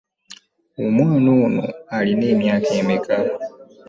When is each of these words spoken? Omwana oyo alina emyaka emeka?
Omwana 0.83 1.27
oyo 1.35 1.47
alina 1.97 2.25
emyaka 2.33 2.69
emeka? 2.81 3.17